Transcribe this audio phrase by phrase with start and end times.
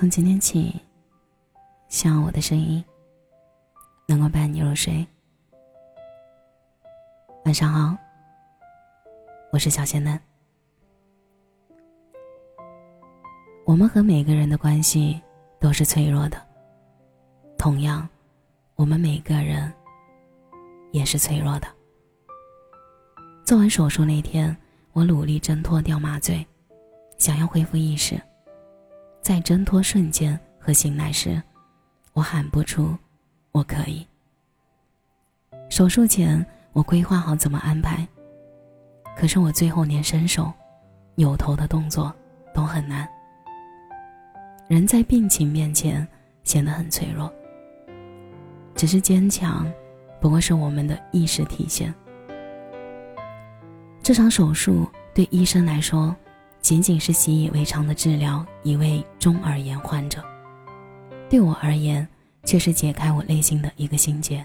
[0.00, 0.74] 从今天起，
[1.88, 2.82] 希望我的声音
[4.08, 5.06] 能够伴你入睡。
[7.44, 7.94] 晚上好，
[9.52, 10.18] 我是小仙嫩。
[13.66, 15.20] 我们和每个人的关系
[15.60, 16.40] 都是脆弱的，
[17.58, 18.08] 同样，
[18.76, 19.70] 我们每个人
[20.92, 21.68] 也是脆弱的。
[23.44, 24.56] 做完手术那天，
[24.94, 26.42] 我努力挣脱掉麻醉，
[27.18, 28.18] 想要恢复意识。
[29.22, 31.40] 在挣脱瞬间和醒来时，
[32.14, 32.96] 我喊不出
[33.52, 34.06] “我可以”。
[35.68, 38.06] 手术前，我规划好怎么安排，
[39.16, 40.52] 可是我最后连伸手、
[41.14, 42.12] 扭头的动作
[42.54, 43.08] 都很难。
[44.68, 46.06] 人在病情面前
[46.42, 47.32] 显得很脆弱，
[48.74, 49.70] 只是坚强，
[50.20, 51.94] 不过是我们的意识体现。
[54.02, 56.16] 这场手术对医生来说。
[56.60, 60.22] 仅仅是习以为常的治疗一位中耳炎患者，
[61.28, 62.06] 对我而言
[62.44, 64.44] 却是解开我内心的一个心结。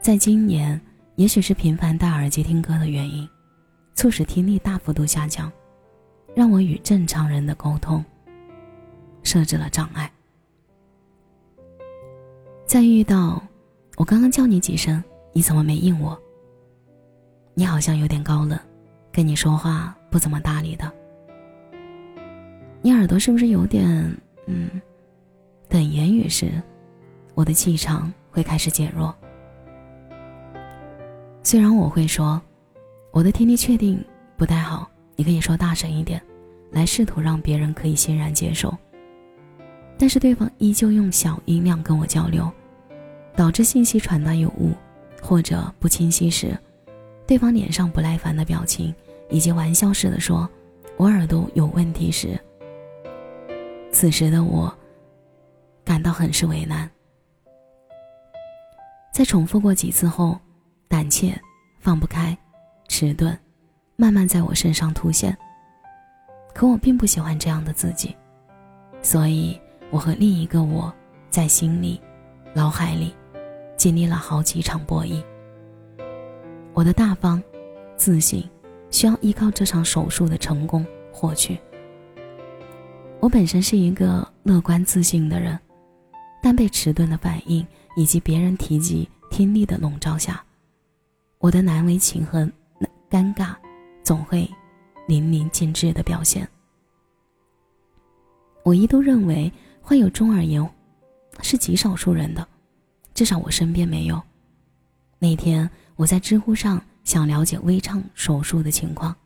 [0.00, 0.80] 在今年，
[1.16, 3.28] 也许是频繁戴耳机听歌的原因，
[3.94, 5.50] 促使听力大幅度下降，
[6.34, 8.02] 让我与正常人的沟通
[9.22, 10.10] 设置了障碍。
[12.64, 13.42] 在遇到
[13.96, 16.18] 我刚刚叫你几声，你怎么没应我？
[17.52, 18.58] 你好像有点高冷，
[19.12, 19.96] 跟你说话。
[20.10, 20.90] 不怎么搭理的，
[22.82, 23.86] 你耳朵是不是有点
[24.46, 24.68] 嗯？
[25.68, 26.60] 等言语时，
[27.34, 29.14] 我的气场会开始减弱。
[31.44, 32.42] 虽然我会说，
[33.12, 34.04] 我的听力确定
[34.36, 36.20] 不太好，你可以说大声一点，
[36.72, 38.76] 来试图让别人可以欣然接受。
[39.96, 42.50] 但是对方依旧用小音量跟我交流，
[43.36, 44.72] 导致信息传达有误
[45.22, 46.58] 或者不清晰时，
[47.30, 48.92] 对方脸上不耐烦的表情。
[49.32, 50.50] 以及玩笑似的说
[50.98, 52.36] ：“我耳朵有问题时。”
[53.92, 54.76] 此时的我
[55.84, 56.90] 感到很是为难。
[59.14, 60.36] 在重复过几次后，
[60.88, 61.32] 胆怯、
[61.78, 62.36] 放不开、
[62.88, 63.38] 迟钝，
[63.94, 65.38] 慢慢在我身上凸显。
[66.52, 68.16] 可我并不喜欢这样的自己，
[69.00, 69.56] 所以
[69.90, 70.92] 我和另一个我
[71.30, 72.00] 在心里、
[72.52, 73.14] 脑海里
[73.76, 75.22] 经历了好几场博弈。
[76.72, 77.42] 我的大方、
[77.96, 78.48] 自信。
[78.92, 81.56] 需要依靠这场手术的成功获取。
[83.20, 85.56] 我本身是一个乐观自信的人，
[86.42, 87.64] 但被迟钝的反应
[87.94, 90.44] 以及别人提及听力的笼罩下，
[91.38, 92.40] 我的难为情和
[93.08, 93.54] 尴尬
[94.02, 94.50] 总会
[95.06, 96.48] 淋漓尽致的表现。
[98.64, 100.68] 我一度认为患有中耳炎
[101.42, 102.44] 是极少数人的，
[103.14, 104.20] 至少我身边没有。
[105.20, 105.70] 那天
[106.00, 106.82] 我在知乎上。
[107.02, 109.16] 想了解微创手术的情况，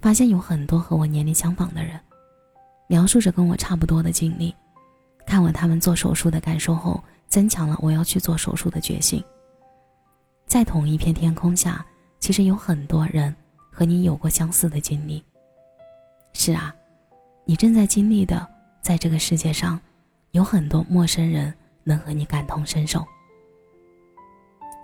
[0.00, 2.00] 发现有很多和我年龄相仿的人，
[2.86, 4.54] 描述着跟我差不多的经历。
[5.26, 9.22] 看完他们做手术的感受后，增强了我要去做手术的决心。
[10.46, 11.84] 在同一片天空下，
[12.18, 13.34] 其实有很多人
[13.70, 15.22] 和你有过相似的经历。
[16.32, 16.74] 是啊，
[17.44, 18.48] 你正在经历的，
[18.80, 19.78] 在这个世界上，
[20.30, 21.52] 有很多陌生人
[21.82, 23.04] 能和你感同身受。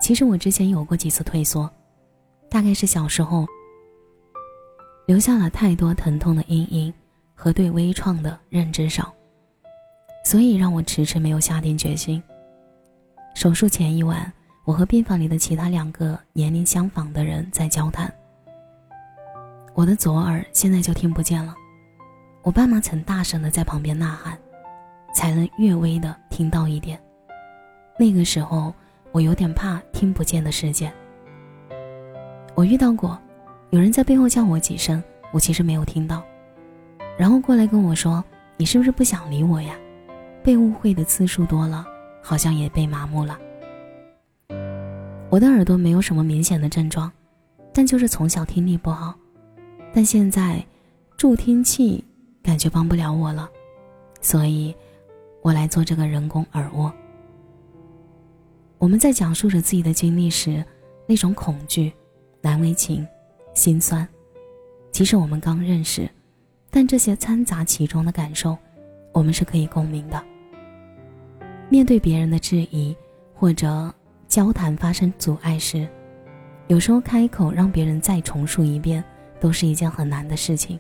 [0.09, 1.71] 其实我之前有过几次退缩。
[2.49, 3.47] 大概是小时候
[5.07, 6.91] 留下了太多疼痛的阴影
[7.35, 9.13] 和对微创的认知少，
[10.25, 12.23] 所以让我迟迟没有下定决心。
[13.35, 14.33] 手术前一晚，
[14.65, 18.11] 我和病房里的其他两个年龄相仿的人在交谈。
[19.75, 21.55] 我的左耳现在就听不见了，
[22.43, 24.39] 我爸妈曾大声的在旁边呐喊，
[25.15, 26.99] 才能略微的听到一点。
[27.99, 28.73] 那个时候，
[29.13, 30.93] 我有点怕听不见的世界。
[32.55, 33.19] 我遇到过，
[33.71, 35.03] 有人在背后叫我几声，
[35.33, 36.23] 我其实没有听到，
[37.17, 38.25] 然后过来跟我说
[38.57, 39.77] ：“你是不是不想理我呀？”
[40.43, 41.85] 被误会的次数多了，
[42.23, 43.39] 好像也被麻木了。
[45.31, 47.13] 我的耳朵没有什么明显的症状，
[47.73, 49.15] 但就是从小听力不好，
[49.93, 50.65] 但现在
[51.17, 52.03] 助听器
[52.43, 53.49] 感觉帮不了我了，
[54.21, 54.75] 所以，
[55.43, 56.91] 我来做这个人工耳蜗。
[58.79, 60.65] 我们在讲述着自己的经历时，
[61.07, 61.93] 那种恐惧。
[62.41, 63.05] 难为情，
[63.53, 64.07] 心酸。
[64.93, 66.09] 即使我们刚认识，
[66.71, 68.57] 但这些掺杂其中的感受，
[69.13, 70.25] 我们是可以共鸣的。
[71.69, 72.97] 面对别人的质疑，
[73.35, 73.93] 或者
[74.29, 75.89] 交谈发生阻碍时，
[76.69, 79.03] 有时候开口让别人再重述一遍，
[79.41, 80.79] 都是一件很难的事情。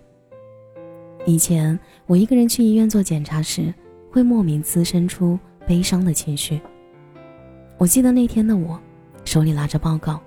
[1.27, 3.75] 以前我一个人去医院做检查时，
[4.13, 5.37] 会莫名滋生出
[5.67, 6.61] 悲伤的情绪。
[7.79, 8.79] 我记得那天的我，
[9.25, 10.21] 手里拿着报告。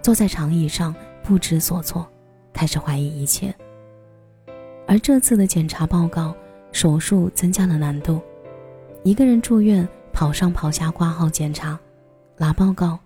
[0.00, 0.94] 坐在长椅上
[1.24, 2.06] 不知所措，
[2.52, 3.52] 开始怀疑一切。
[4.86, 6.36] 而这次的检查报告
[6.70, 8.20] 手术增加了难度，
[9.02, 11.76] 一个人住院，跑上跑下挂号检查，
[12.36, 12.96] 拿报告，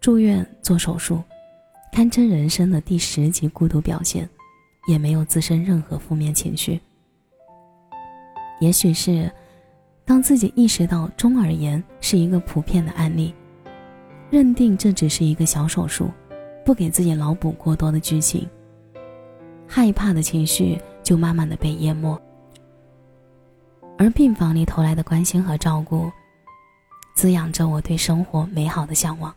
[0.00, 1.20] 住院做手术，
[1.90, 4.28] 堪称人生的第十级孤独表现，
[4.86, 6.78] 也没有滋生任何负面情绪。
[8.60, 9.32] 也许是，
[10.08, 13.34] 当自己意识到中耳炎是一个普遍的案例，
[14.30, 16.10] 认定这只是一个小手术，
[16.64, 18.48] 不给自己脑补过多的剧情，
[19.66, 22.18] 害怕的情绪就慢慢的被淹没。
[23.98, 26.10] 而病房里投来的关心和照顾，
[27.14, 29.34] 滋养着我对生活美好的向往。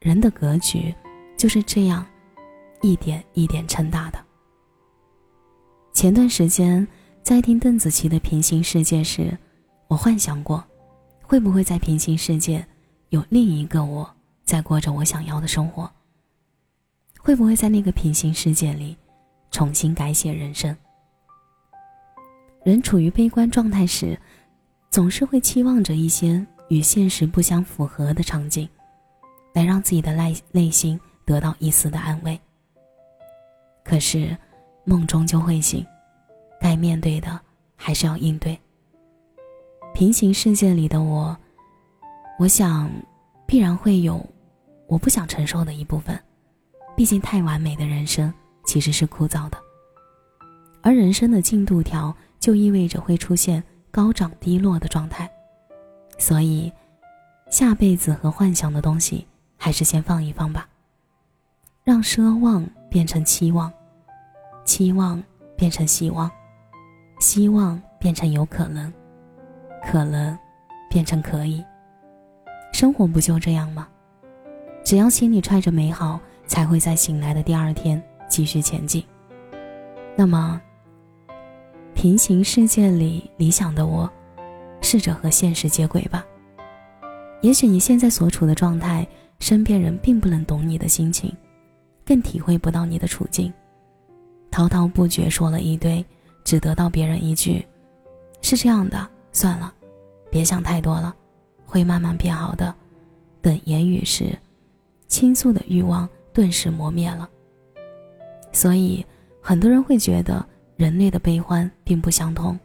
[0.00, 0.94] 人的格局
[1.36, 2.06] 就是这样，
[2.80, 4.18] 一点一点撑大的。
[5.92, 6.88] 前段时间。
[7.26, 9.36] 在听邓紫棋的《平行世界》时，
[9.88, 10.64] 我幻想过，
[11.22, 12.64] 会不会在平行世界
[13.08, 14.08] 有另一个我
[14.44, 15.90] 在过着我想要的生活？
[17.18, 18.96] 会不会在那个平行世界里
[19.50, 20.76] 重新改写人生？
[22.62, 24.16] 人处于悲观状态时，
[24.88, 28.68] 总是会期望着一些与现实不相符合的场景，
[29.52, 32.40] 来让自己的内内心得到一丝的安慰。
[33.82, 34.38] 可是，
[34.84, 35.84] 梦终究会醒。
[36.60, 37.40] 该面对的
[37.76, 38.58] 还是要应对。
[39.94, 41.36] 平行世界里的我，
[42.38, 42.90] 我想
[43.46, 44.24] 必然会有
[44.86, 46.18] 我不想承受的一部分。
[46.94, 48.32] 毕竟太完美的人生
[48.64, 49.58] 其实是枯燥的，
[50.82, 55.30] 而人生的进度条就意味着会出现高涨低落的状态。
[56.18, 56.72] 所以，
[57.50, 59.26] 下辈子和幻想的东西
[59.56, 60.66] 还是先放一放吧，
[61.84, 63.72] 让奢望变成期望，
[64.64, 65.22] 期望
[65.56, 66.30] 变成希望。
[67.18, 68.92] 希望变成有可能，
[69.90, 70.36] 可能
[70.90, 71.64] 变成可以。
[72.72, 73.88] 生活不就这样吗？
[74.84, 79.02] 只要心里揣着美好，才会在醒来的第二天继续前进。
[80.14, 80.60] 那么，
[81.94, 84.08] 平行世界里理想的我，
[84.80, 86.24] 试着和现实接轨吧。
[87.40, 89.06] 也许你现在所处的状态，
[89.40, 91.34] 身边人并不能懂你的心情，
[92.04, 93.52] 更体会不到你的处境，
[94.50, 96.04] 滔滔不绝说了一堆。
[96.46, 97.66] 只得到别人一句
[98.40, 99.74] ：“是这样的，算了，
[100.30, 101.12] 别想太多了，
[101.64, 102.72] 会慢慢变好的。”
[103.42, 104.38] 等言语时，
[105.08, 107.28] 倾诉的欲望顿时磨灭了。
[108.52, 109.04] 所以，
[109.40, 110.46] 很多人会觉得
[110.76, 112.56] 人类的悲欢并不相通，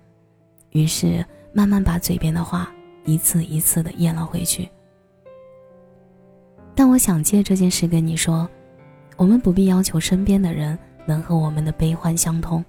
[0.70, 2.72] 于是慢慢把嘴边的话
[3.04, 4.70] 一次一次的咽了回去。
[6.76, 8.48] 但我想借这件事跟你说，
[9.18, 10.78] 我们不必要求身边的人
[11.08, 12.64] 能和我们的悲欢相通。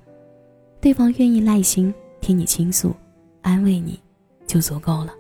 [0.83, 2.93] 对方愿意耐心听你倾诉，
[3.41, 4.03] 安慰你，
[4.49, 5.15] 就足够了。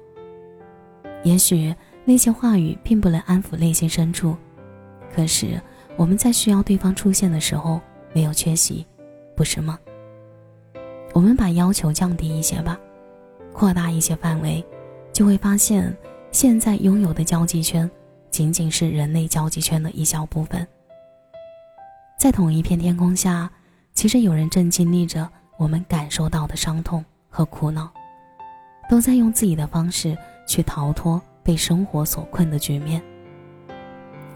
[1.22, 1.72] 也许
[2.04, 4.36] 那些话语并不能安抚内心深处，
[5.14, 5.62] 可是
[5.96, 7.80] 我们在需要对方出现的时候
[8.12, 8.84] 没有缺席，
[9.36, 9.78] 不是吗？
[11.14, 12.76] 我们把要求降低一些吧，
[13.52, 14.64] 扩大一些范围，
[15.12, 15.96] 就会发现
[16.32, 17.88] 现在拥有的交际圈，
[18.32, 20.66] 仅仅是人类交际圈的一小部分。
[22.18, 23.48] 在同一片天空下，
[23.94, 25.30] 其实有人正经历着。
[25.62, 27.88] 我们感受到的伤痛和苦恼，
[28.90, 33.00] 都在用自己的方式去逃脱被生活所困的局面。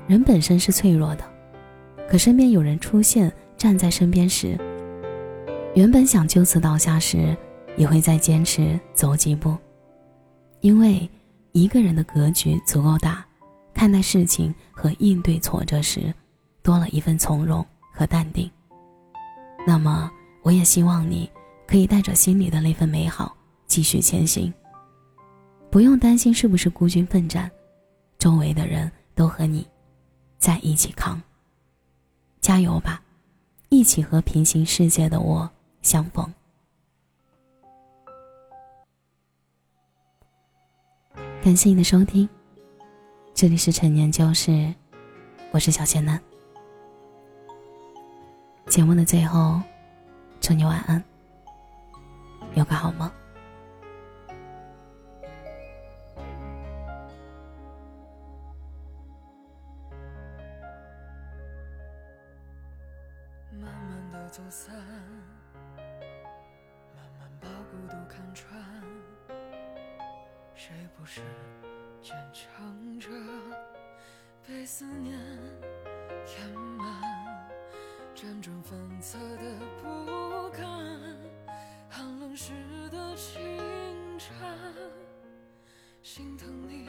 [0.07, 1.25] 人本身是脆弱的，
[2.09, 4.57] 可身边有人出现，站在身边时，
[5.75, 7.37] 原本想就此倒下时，
[7.77, 9.57] 也会再坚持走几步。
[10.61, 11.11] 因为
[11.51, 13.27] 一个人的格局足够大，
[13.75, 16.15] 看待事情和应对挫折时，
[16.63, 18.49] 多了一份从容和淡定。
[19.67, 20.09] 那么。
[20.47, 21.29] 我也希望你
[21.67, 23.37] 可以带着心里的那份美好
[23.67, 24.55] 继续前行，
[25.73, 27.51] 不用担心是不是孤军奋战，
[28.17, 29.67] 周围的人都和你
[30.39, 31.21] 在一起扛。
[32.41, 33.03] 加油吧，
[33.71, 35.51] 一起和平行世界的我
[35.83, 36.33] 相逢。
[41.43, 42.29] 感谢你的收听，
[43.35, 44.73] 这里是陈年旧事，
[45.51, 46.23] 我是小仙男。
[48.69, 49.61] 节目的最后。
[50.47, 51.03] 祝你晚安，
[52.55, 53.11] 有个好梦。
[63.51, 64.73] 慢慢的走散，
[66.95, 68.57] 慢慢把孤独看穿，
[70.55, 71.23] 谁不是
[72.01, 73.11] 坚强着，
[74.47, 75.19] 被思念
[76.25, 76.49] 填
[76.79, 77.26] 满。
[78.17, 79.43] 辗转反侧的
[79.83, 80.67] 不甘，
[81.91, 82.51] 寒冷时
[82.91, 83.39] 的清
[84.19, 84.35] 晨，
[86.03, 86.89] 心疼你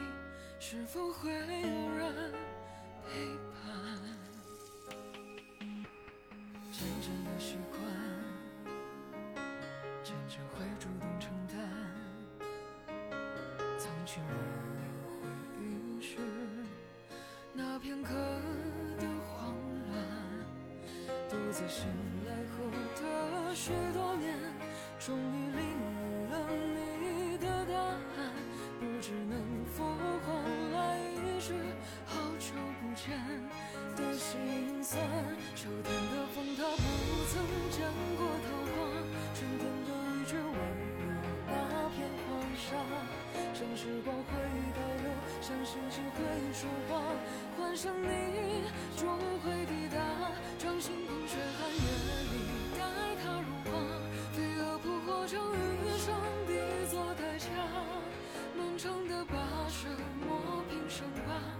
[0.58, 2.32] 是否会有人
[3.04, 3.62] 陪伴？
[6.72, 7.78] 渐渐的习惯，
[10.02, 11.58] 渐渐会主动承担，
[13.78, 14.67] 藏去了。
[21.58, 21.86] 在醒
[22.24, 24.32] 来后的许多年，
[25.00, 25.57] 终于。
[46.18, 47.00] 对你说话
[47.56, 48.08] 幻想你
[48.96, 49.08] 终
[49.44, 49.98] 会抵达
[50.58, 51.80] 掌心捧雪寒夜
[52.32, 52.34] 里
[52.76, 52.80] 待
[53.22, 53.70] 它融化
[54.32, 55.56] 飞蛾扑火将余
[55.96, 56.14] 生
[56.46, 56.52] 帝
[56.90, 57.46] 作代价
[58.56, 59.36] 漫长的跋
[59.68, 59.88] 涉
[60.26, 61.57] 磨平伤疤